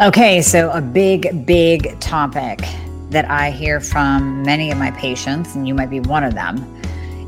[0.00, 2.60] Okay, so a big, big topic
[3.10, 6.80] that I hear from many of my patients, and you might be one of them,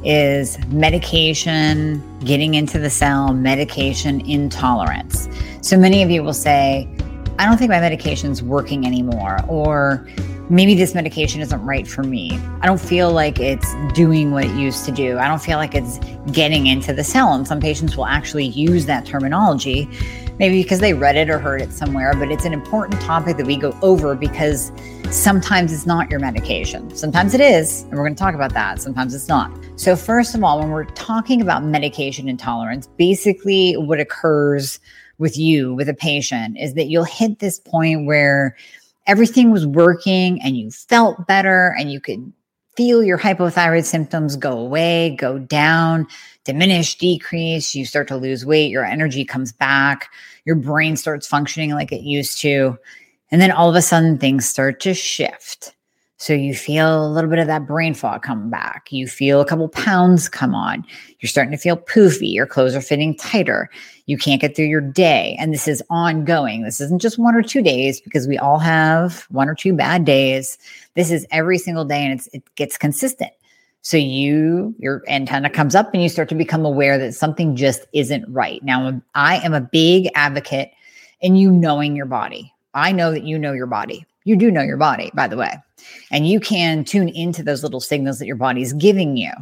[0.04, 5.28] is medication getting into the cell, medication intolerance.
[5.63, 6.88] So many of you will say,
[7.41, 10.06] I don't think my medication's working anymore, or
[10.49, 12.38] maybe this medication isn't right for me.
[12.60, 15.18] I don't feel like it's doing what it used to do.
[15.18, 15.99] I don't feel like it's
[16.30, 17.32] getting into the cell.
[17.32, 19.88] And some patients will actually use that terminology
[20.40, 23.46] maybe because they read it or heard it somewhere, but it's an important topic that
[23.46, 24.72] we go over because
[25.10, 26.96] sometimes it's not your medication.
[26.96, 28.80] Sometimes it is, and we're going to talk about that.
[28.80, 29.52] Sometimes it's not.
[29.76, 34.80] So, first of all, when we're talking about medication intolerance, basically what occurs
[35.18, 38.56] with you, with a patient, is that you'll hit this point where
[39.06, 42.32] everything was working and you felt better and you could
[42.77, 46.06] feel your hypothyroid symptoms go away, go down,
[46.44, 47.74] diminish, decrease.
[47.74, 50.08] You start to lose weight, your energy comes back,
[50.44, 52.78] your brain starts functioning like it used to.
[53.30, 55.74] And then all of a sudden, things start to shift.
[56.20, 58.88] So you feel a little bit of that brain fog come back.
[58.91, 60.84] You feel a couple pounds come on.
[61.19, 62.34] You're starting to feel poofy.
[62.34, 63.70] Your clothes are fitting tighter.
[64.05, 65.34] You can't get through your day.
[65.41, 66.62] And this is ongoing.
[66.62, 70.04] This isn't just one or two days because we all have one or two bad
[70.04, 70.58] days.
[70.94, 73.32] This is every single day and it gets consistent.
[73.83, 77.87] So you, your antenna comes up and you start to become aware that something just
[77.92, 78.62] isn't right.
[78.62, 80.70] Now, I am a big advocate
[81.20, 82.53] in you knowing your body.
[82.75, 84.05] I know that you know your body.
[84.25, 85.55] You do know your body, by the way.
[86.11, 89.33] And you can tune into those little signals that your body is giving you.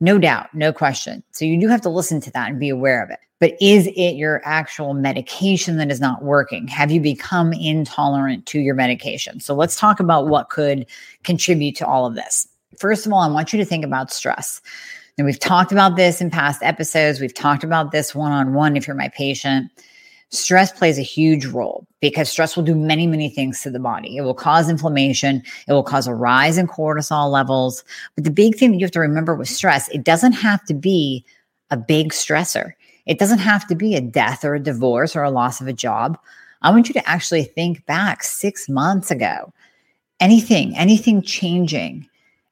[0.00, 1.22] No doubt, no question.
[1.32, 3.18] So you do have to listen to that and be aware of it.
[3.38, 6.68] But is it your actual medication that is not working?
[6.68, 9.40] Have you become intolerant to your medication?
[9.40, 10.86] So let's talk about what could
[11.24, 12.46] contribute to all of this.
[12.78, 14.60] First of all, I want you to think about stress.
[15.18, 17.20] And we've talked about this in past episodes.
[17.20, 19.70] We've talked about this one on one if you're my patient.
[20.30, 24.16] Stress plays a huge role because stress will do many, many things to the body.
[24.16, 25.42] It will cause inflammation.
[25.66, 27.82] It will cause a rise in cortisol levels.
[28.14, 30.74] But the big thing that you have to remember with stress, it doesn't have to
[30.74, 31.24] be
[31.70, 32.72] a big stressor.
[33.06, 35.72] It doesn't have to be a death or a divorce or a loss of a
[35.72, 36.16] job.
[36.62, 39.52] I want you to actually think back six months ago.
[40.20, 42.06] Anything, anything changing,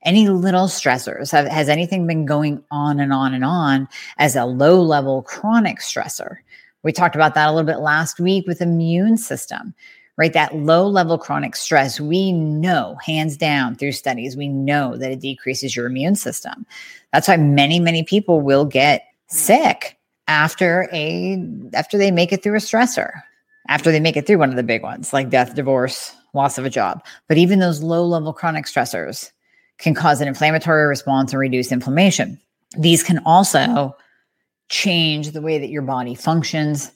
[0.08, 1.30] any little stressors?
[1.32, 3.86] Have, has anything been going on and on and on
[4.16, 6.38] as a low level chronic stressor?
[6.82, 9.74] We talked about that a little bit last week with immune system,
[10.16, 10.32] right?
[10.32, 15.20] That low level chronic stress, we know hands down through studies, we know that it
[15.20, 16.64] decreases your immune system.
[17.12, 21.38] That's why many, many people will get sick after a
[21.74, 23.22] after they make it through a stressor
[23.68, 26.66] after they make it through one of the big ones like death divorce loss of
[26.66, 29.32] a job but even those low level chronic stressors
[29.78, 32.38] can cause an inflammatory response and reduce inflammation.
[32.76, 33.96] These can also
[34.68, 36.92] change the way that your body functions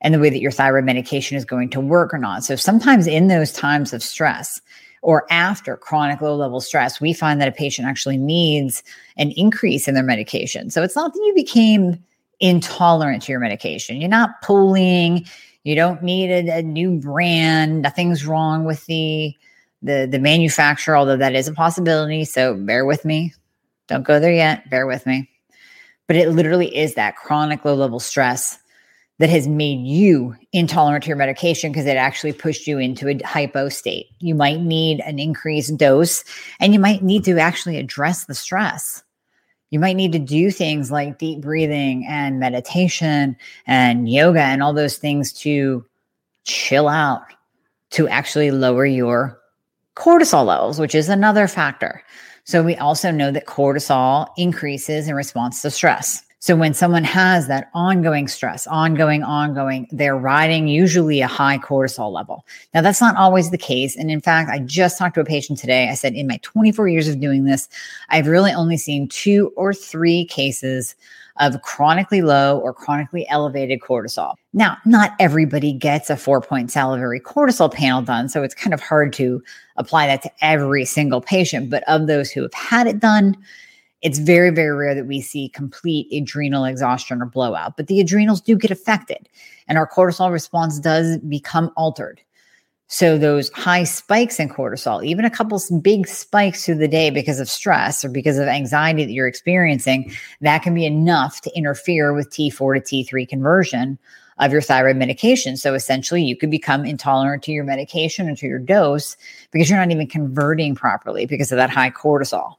[0.00, 2.44] and the way that your thyroid medication is going to work or not.
[2.44, 4.60] So sometimes in those times of stress
[5.02, 8.82] or after chronic low level stress, we find that a patient actually needs
[9.16, 10.70] an increase in their medication.
[10.70, 12.02] So it's not that you became
[12.40, 13.96] intolerant to your medication.
[13.96, 15.26] You're not pooling,
[15.64, 19.34] you don't need a, a new brand, nothing's wrong with the
[19.82, 22.24] the the manufacturer, although that is a possibility.
[22.24, 23.34] So bear with me.
[23.88, 24.68] Don't go there yet.
[24.70, 25.28] Bear with me.
[26.06, 28.58] But it literally is that chronic low level stress
[29.18, 33.18] that has made you intolerant to your medication because it actually pushed you into a
[33.24, 34.08] hypo state.
[34.18, 36.22] You might need an increased dose
[36.60, 39.02] and you might need to actually address the stress.
[39.70, 44.72] You might need to do things like deep breathing and meditation and yoga and all
[44.72, 45.84] those things to
[46.44, 47.22] chill out,
[47.90, 49.40] to actually lower your
[49.96, 52.02] cortisol levels, which is another factor.
[52.44, 56.22] So we also know that cortisol increases in response to stress.
[56.38, 62.12] So when someone has that ongoing stress, ongoing, ongoing, they're riding usually a high cortisol
[62.12, 62.44] level.
[62.74, 63.96] Now that's not always the case.
[63.96, 65.88] And in fact, I just talked to a patient today.
[65.88, 67.68] I said, in my 24 years of doing this,
[68.10, 70.94] I've really only seen two or three cases
[71.38, 74.34] of chronically low or chronically elevated cortisol.
[74.52, 78.28] Now, not everybody gets a four point salivary cortisol panel done.
[78.28, 79.42] So it's kind of hard to
[79.76, 81.70] apply that to every single patient.
[81.70, 83.36] But of those who have had it done,
[84.06, 88.40] it's very, very rare that we see complete adrenal exhaustion or blowout, but the adrenals
[88.40, 89.28] do get affected
[89.66, 92.20] and our cortisol response does become altered.
[92.86, 97.40] So those high spikes in cortisol, even a couple big spikes through the day because
[97.40, 102.12] of stress or because of anxiety that you're experiencing, that can be enough to interfere
[102.12, 103.98] with T4 to T3 conversion
[104.38, 105.56] of your thyroid medication.
[105.56, 109.16] So essentially, you could become intolerant to your medication or to your dose
[109.50, 112.54] because you're not even converting properly because of that high cortisol.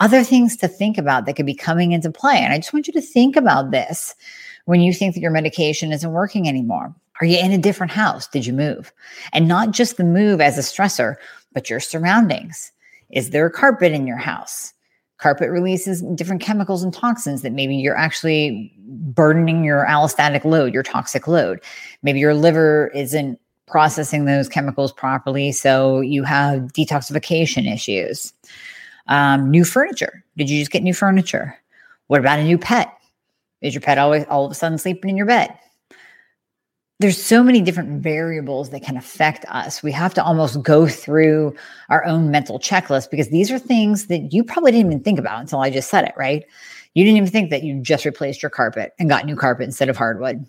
[0.00, 2.38] Other things to think about that could be coming into play.
[2.38, 4.14] And I just want you to think about this
[4.64, 6.94] when you think that your medication isn't working anymore?
[7.20, 8.26] Are you in a different house?
[8.26, 8.92] Did you move?
[9.32, 11.16] And not just the move as a stressor,
[11.52, 12.72] but your surroundings.
[13.10, 14.72] Is there a carpet in your house?
[15.18, 20.82] Carpet releases different chemicals and toxins that maybe you're actually burdening your allostatic load, your
[20.82, 21.60] toxic load.
[22.02, 28.32] Maybe your liver isn't processing those chemicals properly, so you have detoxification issues.
[29.06, 30.24] Um, new furniture.
[30.36, 31.56] Did you just get new furniture?
[32.06, 32.92] What about a new pet?
[33.60, 35.58] Is your pet always all of a sudden sleeping in your bed?
[37.00, 39.82] There's so many different variables that can affect us.
[39.82, 41.54] We have to almost go through
[41.90, 45.40] our own mental checklist because these are things that you probably didn't even think about
[45.40, 46.44] until I just said it, right?
[46.94, 49.88] You didn't even think that you just replaced your carpet and got new carpet instead
[49.88, 50.46] of hardwood.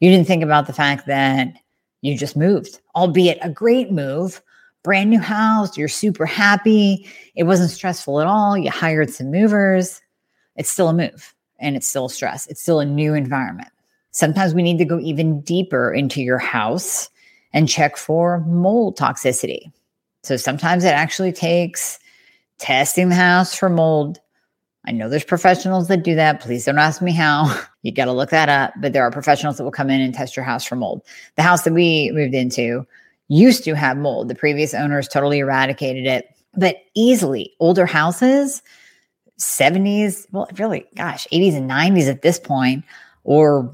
[0.00, 1.54] You didn't think about the fact that
[2.02, 4.42] you just moved, albeit a great move,
[4.82, 7.06] brand new house, you're super happy.
[7.34, 8.56] It wasn't stressful at all.
[8.56, 10.00] You hired some movers.
[10.56, 12.46] It's still a move and it's still stress.
[12.46, 13.68] It's still a new environment.
[14.12, 17.08] Sometimes we need to go even deeper into your house
[17.52, 19.70] and check for mold toxicity.
[20.22, 21.98] So sometimes it actually takes
[22.58, 24.20] testing the house for mold.
[24.86, 26.40] I know there's professionals that do that.
[26.40, 27.58] Please don't ask me how.
[27.82, 28.74] You got to look that up.
[28.78, 31.00] But there are professionals that will come in and test your house for mold.
[31.36, 32.86] The house that we moved into
[33.30, 34.28] used to have mold.
[34.28, 36.28] The previous owners totally eradicated it.
[36.54, 38.60] But easily, older houses
[39.40, 42.84] 70s, well, really, gosh, 80s and 90s at this point,
[43.24, 43.72] or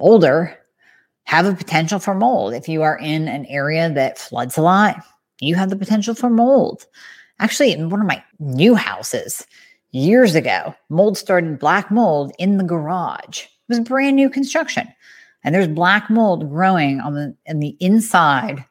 [0.00, 0.58] older,
[1.24, 2.52] have a potential for mold.
[2.52, 4.96] If you are in an area that floods a lot,
[5.40, 6.86] you have the potential for mold.
[7.38, 9.46] Actually, in one of my new houses
[9.92, 13.42] years ago, mold started black mold in the garage.
[13.42, 14.88] It was brand new construction.
[15.44, 18.64] And there's black mold growing on the in the inside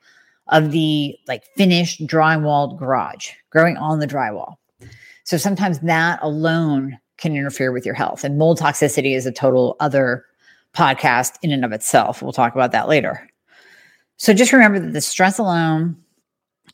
[0.48, 4.56] of the like finished drywalled garage, growing on the drywall.
[5.24, 8.24] So sometimes that alone can interfere with your health.
[8.24, 10.26] And mold toxicity is a total other
[10.74, 12.22] podcast in and of itself.
[12.22, 13.30] We'll talk about that later.
[14.18, 15.96] So just remember that the stress alone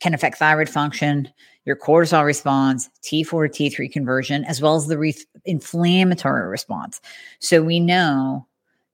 [0.00, 1.28] can affect thyroid function,
[1.64, 5.14] your cortisol response, T4 to T3 conversion, as well as the re-
[5.44, 7.00] inflammatory response.
[7.38, 8.46] So we know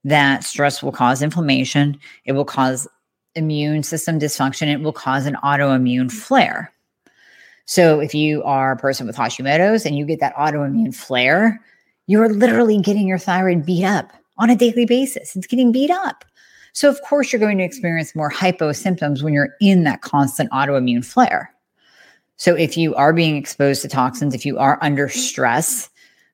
[0.05, 2.87] that stress will cause inflammation, it will cause
[3.37, 6.73] immune system dysfunction, it will cause an autoimmune flare.
[7.67, 11.61] So if you are a person with Hashimoto's and you get that autoimmune flare,
[12.07, 15.35] you're literally getting your thyroid beat up on a daily basis.
[15.35, 16.25] It's getting beat up.
[16.73, 20.51] So of course you're going to experience more hypo symptoms when you're in that constant
[20.53, 21.53] autoimmune flare.
[22.37, 25.89] So if you are being exposed to toxins, if you are under stress,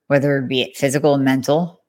[0.08, 1.80] whether it be physical and mental,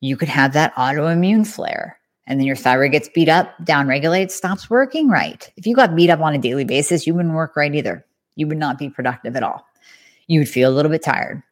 [0.00, 1.98] you could have that autoimmune flare.
[2.26, 5.50] And then your thyroid gets beat up, downregulates, stops working right.
[5.56, 8.04] If you got beat up on a daily basis, you wouldn't work right either
[8.36, 9.66] you would not be productive at all.
[10.28, 11.42] You would feel a little bit tired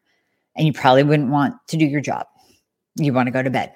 [0.56, 2.26] and you probably wouldn't want to do your job.
[2.96, 3.74] You want to go to bed.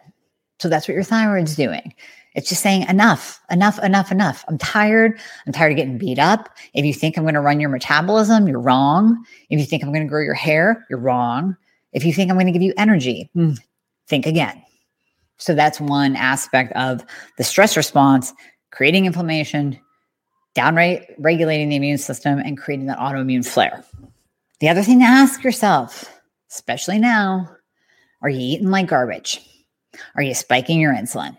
[0.61, 1.95] So that's what your thyroid's doing.
[2.35, 4.45] It's just saying enough, enough, enough, enough.
[4.49, 5.19] I'm tired.
[5.47, 6.51] I'm tired of getting beat up.
[6.75, 9.25] If you think I'm going to run your metabolism, you're wrong.
[9.51, 11.57] If you think I'm going to grow your hair, you're wrong.
[11.93, 13.55] If you think I'm going to give you energy, hmm,
[14.09, 14.63] think again.
[15.39, 17.05] So that's one aspect of
[17.37, 18.35] the stress response,
[18.71, 19.79] creating inflammation,
[20.55, 23.85] downright regulating the immune system and creating that autoimmune flare.
[24.61, 26.05] The other thing to ask yourself,
[26.51, 27.49] especially now,
[28.23, 29.41] are you eating like garbage?
[30.17, 31.37] Are you spiking your insulin?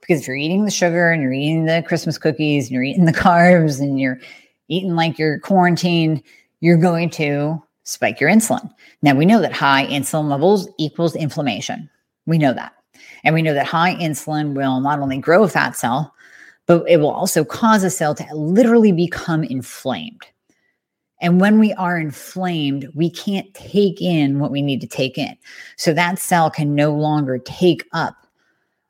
[0.00, 3.06] Because if you're eating the sugar and you're eating the Christmas cookies and you're eating
[3.06, 4.20] the carbs and you're
[4.68, 6.22] eating like you're quarantined,
[6.60, 8.70] you're going to spike your insulin.
[9.02, 11.90] Now, we know that high insulin levels equals inflammation.
[12.26, 12.75] We know that.
[13.24, 16.14] And we know that high insulin will not only grow a fat cell,
[16.66, 20.22] but it will also cause a cell to literally become inflamed.
[21.20, 25.36] And when we are inflamed, we can't take in what we need to take in.
[25.76, 28.26] So that cell can no longer take up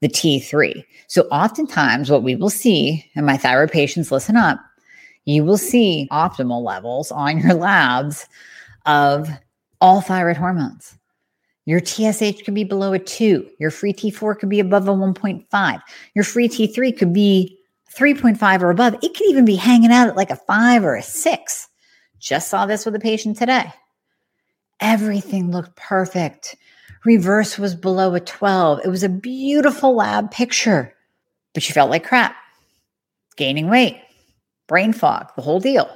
[0.01, 0.85] the T3.
[1.07, 4.59] So oftentimes, what we will see, and my thyroid patients listen up,
[5.25, 8.27] you will see optimal levels on your labs
[8.87, 9.29] of
[9.81, 10.96] all thyroid hormones.
[11.67, 13.49] Your TSH could be below a two.
[13.59, 15.83] Your free T4 could be above a 1.5.
[16.15, 17.59] Your free T3 could be
[17.95, 18.95] 3.5 or above.
[19.03, 21.69] It could even be hanging out at like a five or a six.
[22.21, 23.73] Just saw this with a patient today.
[24.81, 26.57] Everything looked perfect.
[27.05, 28.81] Reverse was below a 12.
[28.85, 30.95] It was a beautiful lab picture,
[31.55, 32.37] but she felt like crap,
[33.37, 34.01] gaining weight,
[34.67, 35.89] brain fog, the whole deal.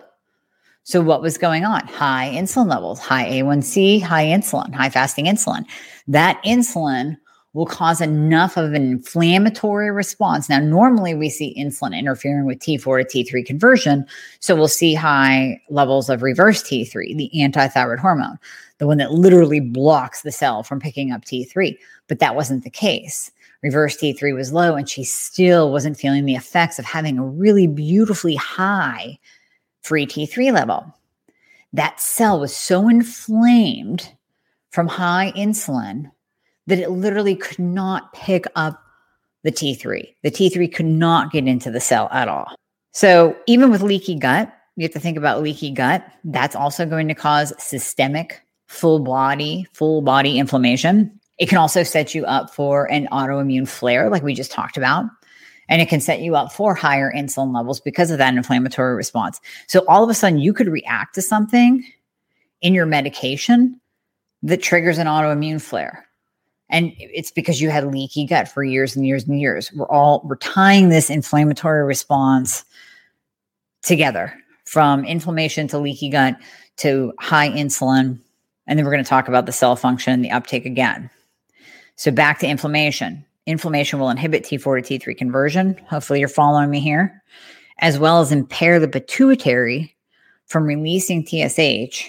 [0.85, 1.87] So, what was going on?
[1.87, 5.65] High insulin levels, high A1C, high insulin, high fasting insulin.
[6.09, 7.17] That insulin
[7.53, 10.49] will cause enough of an inflammatory response.
[10.49, 14.07] Now, normally we see insulin interfering with T4 to T3 conversion.
[14.39, 18.39] So we'll see high levels of reverse T3, the anti-thyroid hormone,
[18.79, 21.77] the one that literally blocks the cell from picking up T3.
[22.07, 23.33] But that wasn't the case.
[23.63, 27.67] reverse T3 was low, and she still wasn't feeling the effects of having a really
[27.67, 29.19] beautifully high
[29.83, 30.95] free T3 level.
[31.73, 34.13] That cell was so inflamed
[34.71, 36.11] from high insulin
[36.67, 38.83] that it literally could not pick up
[39.43, 40.15] the T3.
[40.23, 42.55] The T3 could not get into the cell at all.
[42.93, 46.05] So, even with leaky gut, you have to think about leaky gut.
[46.25, 51.21] That's also going to cause systemic, full body, full body inflammation.
[51.39, 55.07] It can also set you up for an autoimmune flare, like we just talked about.
[55.71, 59.41] And it can set you up for higher insulin levels because of that inflammatory response.
[59.69, 61.83] So all of a sudden, you could react to something
[62.61, 63.81] in your medication
[64.43, 66.07] that triggers an autoimmune flare.
[66.69, 69.73] And it's because you had leaky gut for years and years and years.
[69.73, 72.65] We're all we're tying this inflammatory response
[73.83, 74.35] together
[74.67, 76.37] from inflammation to leaky gut
[76.79, 78.21] to high insulin.
[78.67, 81.11] And then we're going to talk about the cell function and the uptake again.
[81.97, 83.25] So back to inflammation.
[83.50, 85.76] Inflammation will inhibit T4 to T3 conversion.
[85.88, 87.23] Hopefully, you're following me here,
[87.78, 89.97] as well as impair the pituitary
[90.47, 92.09] from releasing TSH,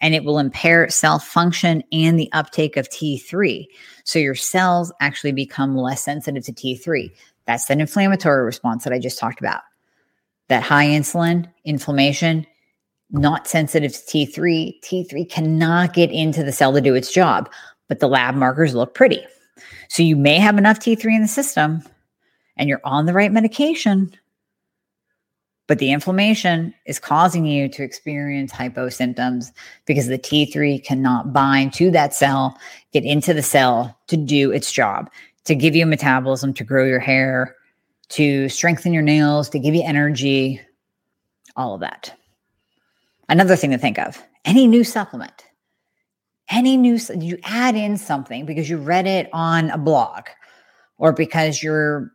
[0.00, 3.66] and it will impair cell function and the uptake of T3.
[4.04, 7.10] So your cells actually become less sensitive to T3.
[7.46, 9.62] That's that inflammatory response that I just talked about.
[10.48, 12.46] That high insulin, inflammation,
[13.10, 14.80] not sensitive to T3.
[14.82, 17.50] T3 cannot get into the cell to do its job
[17.88, 19.26] but the lab markers look pretty.
[19.88, 21.82] So you may have enough T3 in the system
[22.56, 24.12] and you're on the right medication,
[25.66, 29.52] but the inflammation is causing you to experience hypo symptoms
[29.86, 32.58] because the T3 cannot bind to that cell,
[32.92, 35.10] get into the cell to do its job,
[35.44, 37.54] to give you metabolism, to grow your hair,
[38.10, 40.60] to strengthen your nails, to give you energy,
[41.56, 42.14] all of that.
[43.28, 45.44] Another thing to think of any new supplement
[46.50, 50.24] any new you add in something because you read it on a blog
[50.98, 52.10] or because your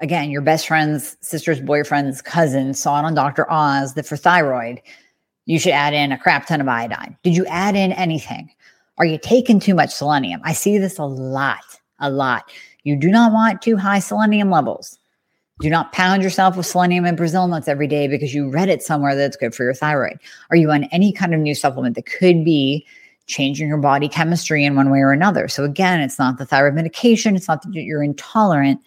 [0.00, 4.80] again your best friend's sister's boyfriend's cousin saw it on dr oz that for thyroid
[5.48, 7.16] you should add in a crap ton of iodine.
[7.22, 8.50] Did you add in anything?
[8.98, 10.42] Are you taking too much selenium?
[10.44, 11.64] I see this a lot
[12.00, 12.52] a lot.
[12.84, 14.98] You do not want too high selenium levels.
[15.60, 18.82] Do not pound yourself with selenium and brazil nuts every day because you read it
[18.82, 20.18] somewhere that's good for your thyroid.
[20.50, 22.86] Are you on any kind of new supplement that could be
[23.28, 25.46] changing your body chemistry in one way or another.
[25.46, 28.80] So again, it's not the thyroid medication, it's not that you're intolerant,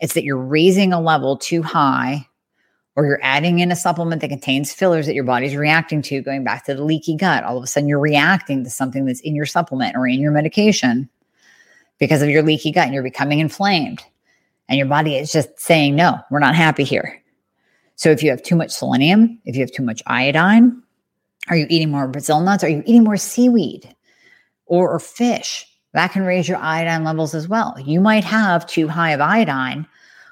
[0.00, 2.26] it's that you're raising a level too high
[2.96, 6.42] or you're adding in a supplement that contains fillers that your body's reacting to, going
[6.42, 7.44] back to the leaky gut.
[7.44, 10.32] All of a sudden, you're reacting to something that's in your supplement or in your
[10.32, 11.08] medication
[11.98, 14.02] because of your leaky gut and you're becoming inflamed.
[14.68, 17.22] And your body is just saying, no, we're not happy here.
[17.96, 20.82] So if you have too much selenium, if you have too much iodine,
[21.48, 22.64] are you eating more Brazil nuts?
[22.64, 23.94] Are you eating more seaweed
[24.66, 25.66] or, or fish?
[25.92, 27.76] That can raise your iodine levels as well.
[27.84, 29.86] You might have too high of iodine,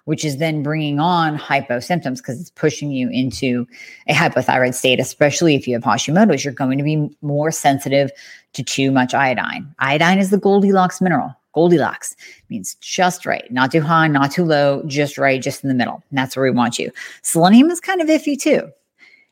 [0.04, 3.66] which is then bringing on hypo symptoms because it's pushing you into
[4.06, 6.44] a hypothyroid state, especially if you have Hashimoto's.
[6.44, 8.10] You're going to be more sensitive
[8.52, 9.74] to too much iodine.
[9.78, 11.34] Iodine is the Goldilocks mineral.
[11.54, 12.16] Goldilocks
[12.50, 16.02] means just right, not too high, not too low, just right, just in the middle.
[16.10, 16.90] And that's where we want you.
[17.22, 18.68] Selenium is kind of iffy too.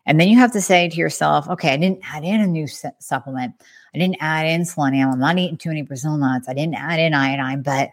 [0.07, 2.67] And then you have to say to yourself, okay, I didn't add in a new
[2.67, 3.55] supplement.
[3.95, 5.11] I didn't add in selenium.
[5.11, 6.49] I'm not eating too many Brazil nuts.
[6.49, 7.91] I didn't add in iodine, but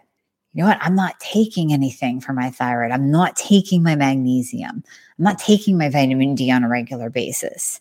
[0.52, 0.78] you know what?
[0.80, 2.90] I'm not taking anything for my thyroid.
[2.90, 4.82] I'm not taking my magnesium.
[5.18, 7.80] I'm not taking my vitamin D on a regular basis.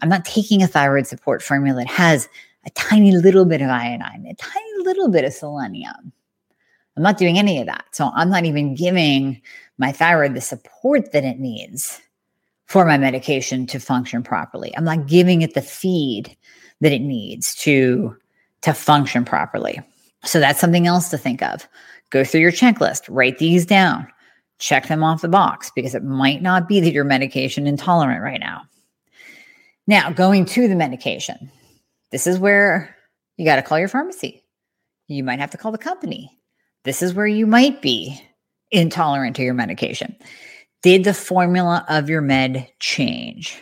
[0.00, 2.28] I'm not taking a thyroid support formula that has
[2.66, 6.12] a tiny little bit of iodine, a tiny little bit of selenium.
[6.96, 7.84] I'm not doing any of that.
[7.92, 9.40] So I'm not even giving
[9.78, 12.00] my thyroid the support that it needs
[12.68, 14.72] for my medication to function properly.
[14.76, 16.36] I'm not giving it the feed
[16.80, 18.16] that it needs to
[18.62, 19.80] to function properly.
[20.24, 21.66] So that's something else to think of.
[22.10, 24.06] Go through your checklist, write these down,
[24.58, 28.40] check them off the box because it might not be that you're medication intolerant right
[28.40, 28.62] now.
[29.86, 31.50] Now, going to the medication.
[32.10, 32.94] This is where
[33.36, 34.42] you got to call your pharmacy.
[35.06, 36.36] You might have to call the company.
[36.84, 38.20] This is where you might be
[38.70, 40.16] intolerant to your medication.
[40.82, 43.60] Did the formula of your med change?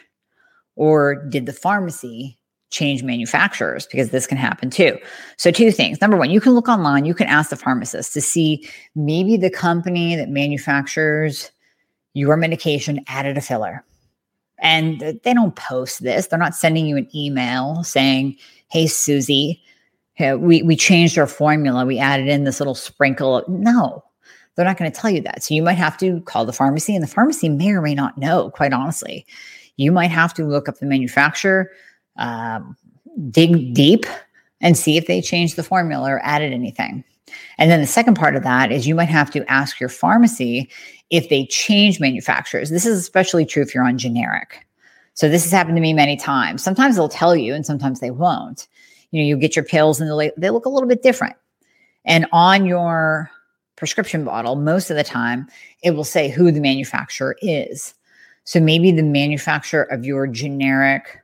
[0.76, 2.38] Or did the pharmacy
[2.70, 3.86] change manufacturers?
[3.86, 4.98] Because this can happen too.
[5.38, 6.00] So, two things.
[6.00, 9.50] Number one, you can look online, you can ask the pharmacist to see maybe the
[9.50, 11.50] company that manufactures
[12.12, 13.84] your medication added a filler.
[14.58, 18.36] And they don't post this, they're not sending you an email saying,
[18.68, 19.62] Hey, Susie,
[20.18, 21.84] we, we changed our formula.
[21.84, 23.44] We added in this little sprinkle.
[23.48, 24.02] No,
[24.56, 25.42] they're not going to tell you that.
[25.42, 28.18] So you might have to call the pharmacy, and the pharmacy may or may not
[28.18, 29.26] know, quite honestly.
[29.76, 31.70] You might have to look up the manufacturer,
[32.16, 32.76] um,
[33.30, 34.06] dig deep,
[34.60, 37.04] and see if they changed the formula or added anything.
[37.58, 40.70] And then the second part of that is you might have to ask your pharmacy
[41.10, 42.70] if they change manufacturers.
[42.70, 44.66] This is especially true if you're on generic.
[45.14, 46.62] So this has happened to me many times.
[46.62, 48.68] Sometimes they'll tell you and sometimes they won't.
[49.10, 51.36] You know, you get your pills and they look a little bit different.
[52.04, 53.30] And on your
[53.76, 55.46] prescription bottle, most of the time,
[55.82, 57.94] it will say who the manufacturer is.
[58.44, 61.22] So maybe the manufacturer of your generic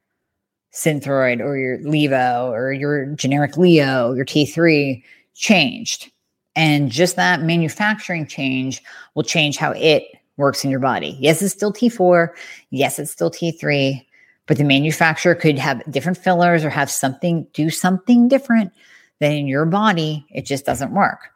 [0.72, 5.02] Synthroid or your Levo or your generic Lio, your T3
[5.34, 6.10] changed.
[6.56, 8.82] And just that manufacturing change
[9.14, 10.04] will change how it
[10.36, 11.16] works in your body.
[11.20, 12.28] Yes, it's still T4.
[12.70, 14.04] Yes, it's still T3,
[14.46, 18.72] but the manufacturer could have different fillers or have something, do something different
[19.20, 20.26] than in your body.
[20.30, 21.31] It just doesn't work.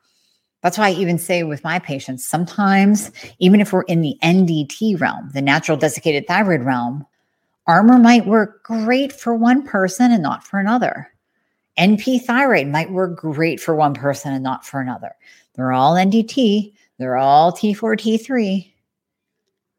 [0.67, 5.01] That's why I even say with my patients, sometimes, even if we're in the NDT
[5.01, 7.07] realm, the natural desiccated thyroid realm,
[7.69, 11.13] Armour might work great for one person and not for another.
[11.79, 15.13] NP thyroid might work great for one person and not for another.
[15.55, 18.73] They're all NDT, they're all T4, T3.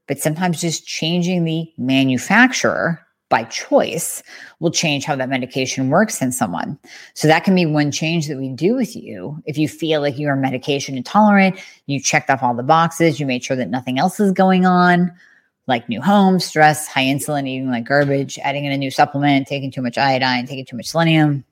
[0.07, 4.23] But sometimes just changing the manufacturer by choice
[4.59, 6.77] will change how that medication works in someone.
[7.13, 9.41] So that can be one change that we do with you.
[9.45, 13.25] If you feel like you are medication intolerant, you checked off all the boxes, you
[13.25, 15.11] made sure that nothing else is going on,
[15.67, 19.71] like new home, stress, high insulin, eating like garbage, adding in a new supplement, taking
[19.71, 21.43] too much iodine, taking too much selenium,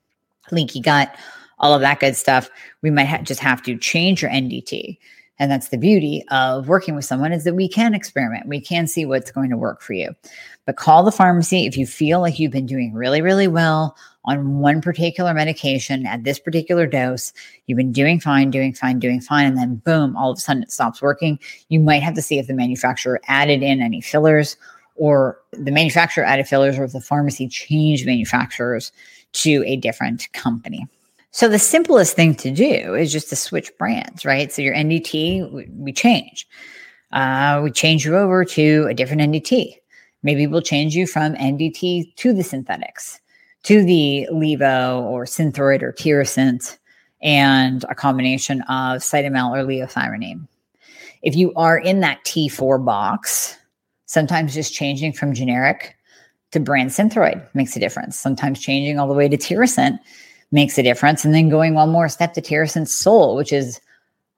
[0.52, 1.14] leaky gut,
[1.60, 2.50] all of that good stuff.
[2.82, 4.98] We might ha- just have to change your NDT.
[5.38, 8.48] And that's the beauty of working with someone is that we can experiment.
[8.48, 10.16] We can see what's going to work for you.
[10.66, 14.60] But call the pharmacy if you feel like you've been doing really, really well on
[14.60, 17.34] one particular medication at this particular dose.
[17.68, 19.46] You've been doing fine, doing fine, doing fine.
[19.46, 21.38] And then boom, all of a sudden it stops working.
[21.70, 24.58] You might have to see if the manufacturer added in any fillers
[24.96, 28.92] or the manufacturer added fillers or if the pharmacy changed manufacturers
[29.34, 30.88] to a different company.
[31.36, 34.50] So the simplest thing to do is just to switch brands, right?
[34.54, 36.48] So your NDT, we change.
[37.12, 39.74] Uh, we change you over to a different NDT.
[40.24, 43.20] Maybe we'll change you from NDT to the synthetics,
[43.64, 46.78] to the Levo or Synthroid or Tirosint,
[47.22, 50.48] and a combination of Cytomel or Liothyronine.
[51.22, 53.58] If you are in that T4 box,
[54.06, 55.98] sometimes just changing from generic
[56.52, 58.18] to brand Synthroid makes a difference.
[58.18, 60.00] Sometimes changing all the way to Tirosint
[60.52, 61.26] makes a difference.
[61.26, 63.80] And then going one more step to Tirosint Sol, which is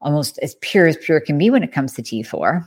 [0.01, 2.65] almost as pure as pure can be when it comes to T4.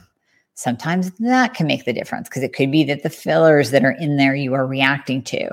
[0.55, 3.92] Sometimes that can make the difference because it could be that the fillers that are
[3.92, 5.48] in there you are reacting to.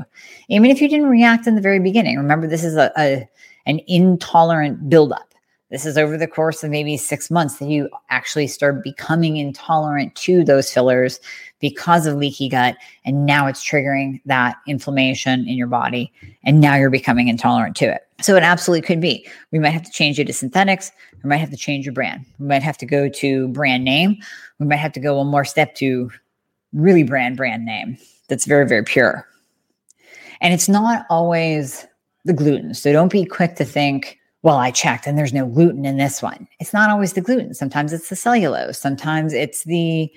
[0.49, 3.29] Even if you didn't react in the very beginning, remember this is a, a
[3.67, 5.26] an intolerant buildup.
[5.69, 10.15] This is over the course of maybe six months that you actually start becoming intolerant
[10.15, 11.19] to those fillers
[11.59, 12.77] because of leaky gut.
[13.03, 16.13] And now it's triggering that inflammation in your body.
[16.45, 18.07] And now you're becoming intolerant to it.
[18.21, 19.27] So it absolutely could be.
[19.51, 20.91] We might have to change you to synthetics.
[21.21, 22.25] We might have to change your brand.
[22.39, 24.17] We might have to go to brand name.
[24.59, 26.09] We might have to go one more step to
[26.73, 27.97] really brand brand name
[28.29, 29.27] that's very, very pure.
[30.41, 31.85] And it's not always
[32.25, 32.73] the gluten.
[32.73, 36.21] So don't be quick to think, well, I checked and there's no gluten in this
[36.21, 36.47] one.
[36.59, 37.53] It's not always the gluten.
[37.53, 38.79] Sometimes it's the cellulose.
[38.79, 40.11] Sometimes it's the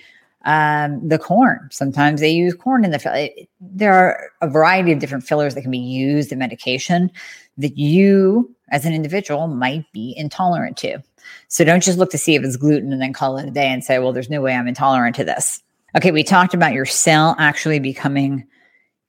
[0.44, 1.68] um, the corn.
[1.70, 3.28] Sometimes they use corn in the fill.
[3.61, 7.11] There are a variety of different fillers that can be used in medication
[7.59, 11.02] that you, as an individual, might be intolerant to.
[11.48, 13.66] So don't just look to see if it's gluten and then call it a day
[13.66, 15.62] and say, well, there's no way I'm intolerant to this.
[15.96, 18.46] Okay, we talked about your cell actually becoming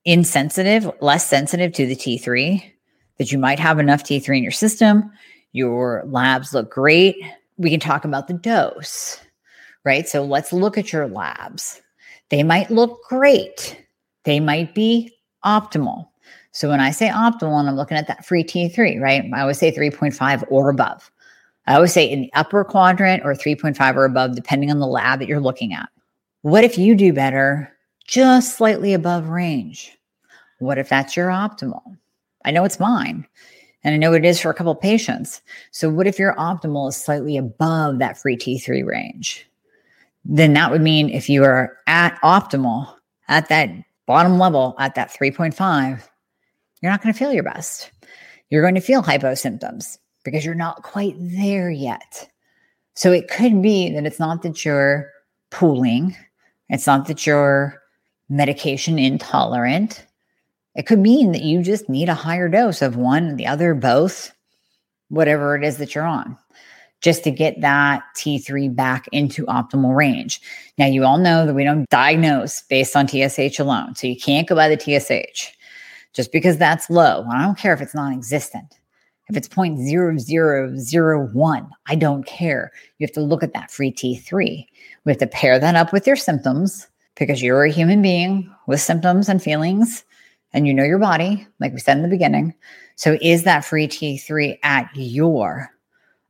[0.03, 2.71] insensitive, less sensitive to the T3
[3.21, 5.11] that you might have enough T3 in your system.
[5.51, 7.15] Your labs look great.
[7.57, 9.21] We can talk about the dose,
[9.85, 10.09] right?
[10.09, 11.79] So let's look at your labs.
[12.29, 13.79] They might look great,
[14.23, 15.13] they might be
[15.45, 16.07] optimal.
[16.51, 19.23] So when I say optimal, and I'm looking at that free T3, right?
[19.31, 21.11] I always say 3.5 or above.
[21.67, 25.19] I always say in the upper quadrant or 3.5 or above, depending on the lab
[25.19, 25.89] that you're looking at.
[26.41, 27.71] What if you do better
[28.07, 29.95] just slightly above range?
[30.57, 31.83] What if that's your optimal?
[32.45, 33.25] I know it's mine.
[33.83, 35.41] And I know it is for a couple of patients.
[35.71, 39.47] So what if your optimal is slightly above that free T3 range?
[40.23, 42.93] Then that would mean if you are at optimal,
[43.27, 43.69] at that
[44.05, 46.07] bottom level, at that 3.5,
[46.81, 47.91] you're not going to feel your best.
[48.49, 52.29] You're going to feel hypo symptoms because you're not quite there yet.
[52.93, 55.09] So it could be that it's not that you're
[55.49, 56.15] pooling,
[56.69, 57.81] it's not that you're
[58.29, 60.05] medication intolerant,
[60.75, 64.31] it could mean that you just need a higher dose of one, the other, both,
[65.09, 66.37] whatever it is that you're on,
[67.01, 70.39] just to get that T3 back into optimal range.
[70.77, 73.95] Now, you all know that we don't diagnose based on TSH alone.
[73.95, 75.51] So you can't go by the TSH
[76.13, 77.25] just because that's low.
[77.31, 78.77] I don't care if it's non existent.
[79.29, 82.71] If it's 0.0001, I don't care.
[82.97, 84.65] You have to look at that free T3.
[85.05, 88.81] We have to pair that up with your symptoms because you're a human being with
[88.81, 90.03] symptoms and feelings
[90.53, 92.53] and you know your body, like we said in the beginning.
[92.95, 95.69] So, is that free T3 at your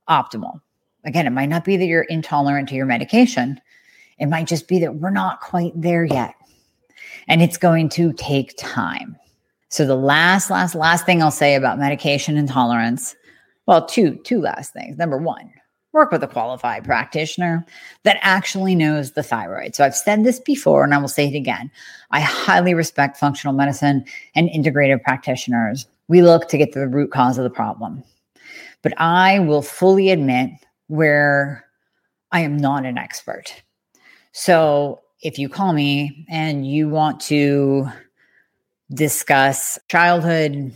[0.09, 0.61] optimal?
[1.03, 3.59] Again, it might not be that you're intolerant to your medication,
[4.19, 6.35] it might just be that we're not quite there yet.
[7.27, 9.17] And it's going to take time.
[9.69, 13.15] So, the last, last, last thing I'll say about medication intolerance
[13.65, 14.97] well, two, two last things.
[14.97, 15.51] Number one,
[15.93, 17.65] work with a qualified practitioner
[18.03, 19.75] that actually knows the thyroid.
[19.75, 21.69] So I've said this before and I will say it again.
[22.11, 25.85] I highly respect functional medicine and integrative practitioners.
[26.07, 28.03] We look to get to the root cause of the problem.
[28.81, 30.51] But I will fully admit
[30.87, 31.65] where
[32.31, 33.61] I am not an expert.
[34.31, 37.87] So if you call me and you want to
[38.93, 40.73] discuss childhood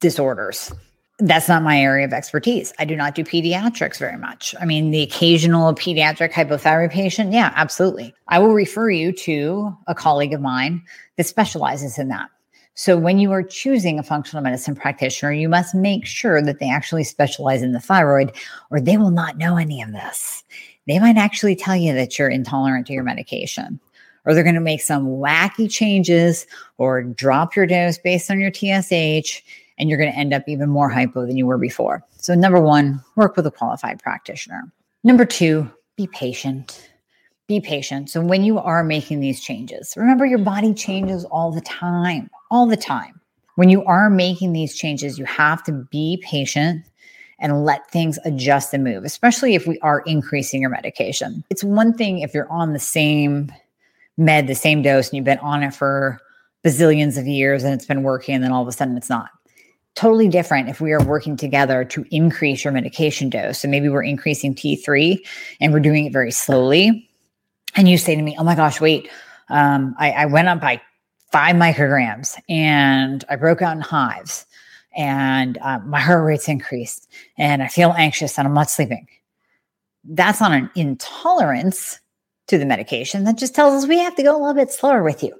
[0.00, 0.72] disorders,
[1.20, 2.72] that's not my area of expertise.
[2.78, 4.54] I do not do pediatrics very much.
[4.60, 8.14] I mean, the occasional pediatric hypothyroid patient, yeah, absolutely.
[8.28, 10.82] I will refer you to a colleague of mine
[11.16, 12.30] that specializes in that.
[12.74, 16.70] So when you are choosing a functional medicine practitioner, you must make sure that they
[16.70, 18.30] actually specialize in the thyroid,
[18.70, 20.44] or they will not know any of this.
[20.86, 23.80] They might actually tell you that you're intolerant to your medication,
[24.24, 28.52] or they're going to make some wacky changes or drop your dose based on your
[28.52, 29.42] TSH
[29.78, 32.04] and you're going to end up even more hypo than you were before.
[32.16, 34.70] So, number one, work with a qualified practitioner.
[35.04, 36.90] Number two, be patient.
[37.46, 38.10] Be patient.
[38.10, 42.66] So, when you are making these changes, remember your body changes all the time, all
[42.66, 43.20] the time.
[43.54, 46.84] When you are making these changes, you have to be patient
[47.40, 51.44] and let things adjust and move, especially if we are increasing your medication.
[51.50, 53.52] It's one thing if you're on the same
[54.16, 56.18] med, the same dose, and you've been on it for
[56.64, 59.30] bazillions of years and it's been working, and then all of a sudden it's not
[59.98, 63.58] totally different if we are working together to increase your medication dose.
[63.58, 65.18] So maybe we're increasing T3
[65.60, 67.10] and we're doing it very slowly.
[67.74, 69.10] And you say to me, Oh my gosh, wait,
[69.48, 70.80] um, I, I went up by
[71.32, 74.46] five micrograms and I broke out in hives
[74.96, 79.08] and uh, my heart rate's increased and I feel anxious and I'm not sleeping.
[80.04, 81.98] That's not an intolerance
[82.46, 83.24] to the medication.
[83.24, 85.34] That just tells us we have to go a little bit slower with you.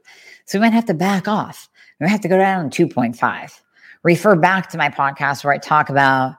[0.47, 1.69] So we might have to back off.
[2.01, 3.61] We might have to go down to 2.5
[4.03, 6.37] refer back to my podcast where I talk about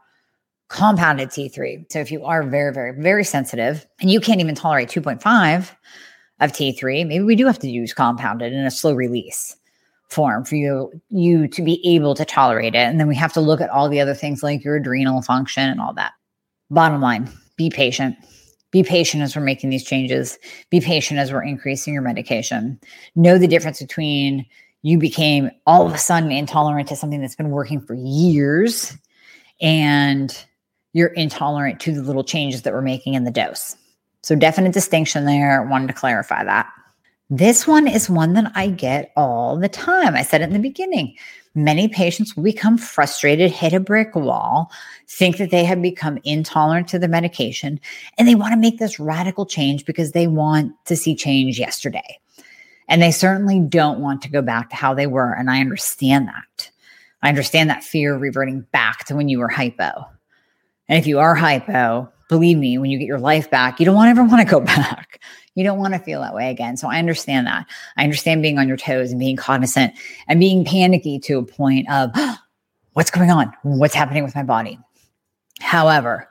[0.70, 1.92] compounded T3.
[1.92, 5.72] So if you are very, very, very sensitive and you can't even tolerate 2.5
[6.40, 9.56] of T3, maybe we do have to use compounded in a slow release
[10.10, 12.80] form for you you to be able to tolerate it.
[12.80, 15.70] And then we have to look at all the other things like your adrenal function
[15.70, 16.14] and all that.
[16.72, 18.16] Bottom line, be patient.
[18.72, 20.38] Be patient as we're making these changes.
[20.70, 22.80] Be patient as we're increasing your medication.
[23.16, 24.46] Know the difference between
[24.82, 28.98] you became all of a sudden intolerant to something that's been working for years
[29.62, 30.46] and
[30.94, 33.76] you're intolerant to the little changes that we're making in the dose.
[34.24, 35.64] So, definite distinction there.
[35.64, 36.70] Wanted to clarify that.
[37.30, 40.16] This one is one that I get all the time.
[40.16, 41.16] I said it in the beginning.
[41.56, 44.72] Many patients will become frustrated, hit a brick wall,
[45.08, 47.80] think that they have become intolerant to the medication,
[48.18, 52.20] and they want to make this radical change because they want to see change yesterday.
[52.90, 55.32] And they certainly don't want to go back to how they were.
[55.32, 56.72] And I understand that.
[57.22, 60.06] I understand that fear reverting back to when you were hypo.
[60.88, 63.96] And if you are hypo, believe me, when you get your life back, you don't
[63.96, 65.22] want ever want to go back.
[65.54, 66.78] You don't want to feel that way again.
[66.78, 67.66] So I understand that.
[67.96, 69.94] I understand being on your toes and being cognizant
[70.28, 72.12] and being panicky to a point of
[72.94, 73.54] what's going on?
[73.62, 74.80] What's happening with my body?
[75.60, 76.30] However,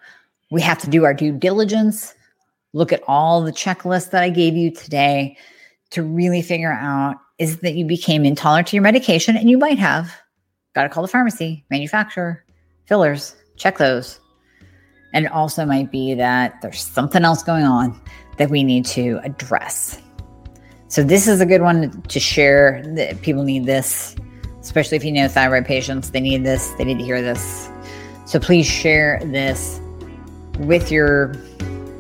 [0.51, 2.15] we have to do our due diligence,
[2.73, 5.37] look at all the checklists that I gave you today,
[5.91, 9.79] to really figure out is that you became intolerant to your medication and you might
[9.79, 10.13] have
[10.75, 12.45] got to call the pharmacy, manufacturer,
[12.87, 14.21] fillers, check those.
[15.15, 17.99] And it also might be that there's something else going on
[18.37, 20.01] that we need to address.
[20.89, 22.83] So this is a good one to share.
[22.95, 24.17] That people need this,
[24.61, 26.11] especially if you know thyroid patients.
[26.11, 26.71] They need this.
[26.79, 27.69] They need to hear this.
[28.27, 29.81] So please share this
[30.59, 31.35] with your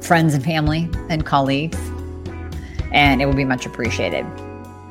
[0.00, 1.78] friends and family and colleagues
[2.92, 4.26] and it will be much appreciated.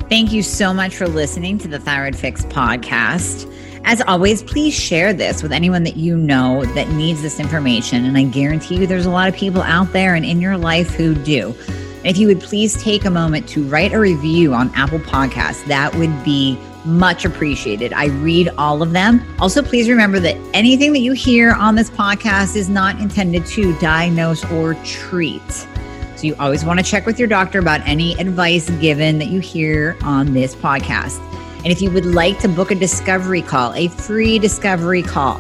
[0.10, 3.54] Thank you so much for listening to the Thyroid Fix podcast.
[3.84, 8.06] As always, please share this with anyone that you know that needs this information.
[8.06, 10.90] And I guarantee you there's a lot of people out there and in your life
[10.90, 11.56] who do.
[12.04, 15.94] If you would please take a moment to write a review on Apple Podcasts, that
[15.96, 17.92] would be much appreciated.
[17.92, 19.22] I read all of them.
[19.40, 23.78] Also, please remember that anything that you hear on this podcast is not intended to
[23.80, 25.68] diagnose or treat.
[26.18, 29.40] So you always want to check with your doctor about any advice given that you
[29.40, 31.20] hear on this podcast.
[31.58, 35.40] And if you would like to book a discovery call, a free discovery call,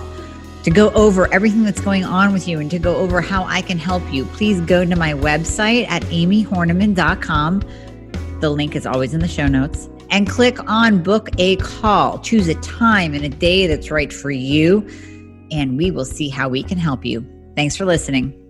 [0.64, 3.62] to go over everything that's going on with you and to go over how I
[3.62, 7.64] can help you, please go to my website at amiehornaman.com.
[8.42, 9.90] The link is always in the show notes.
[10.10, 12.20] And click on book a call.
[12.20, 14.88] Choose a time and a day that's right for you,
[15.52, 17.26] and we will see how we can help you.
[17.56, 18.47] Thanks for listening.